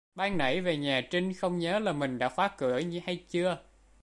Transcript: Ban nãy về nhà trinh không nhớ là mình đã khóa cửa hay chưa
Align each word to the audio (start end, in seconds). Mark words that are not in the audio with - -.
Ban 0.15 0.37
nãy 0.37 0.61
về 0.61 0.77
nhà 0.77 1.01
trinh 1.11 1.33
không 1.33 1.59
nhớ 1.59 1.79
là 1.79 1.91
mình 1.93 2.17
đã 2.17 2.29
khóa 2.29 2.47
cửa 2.57 2.81
hay 3.05 3.25
chưa 3.29 3.59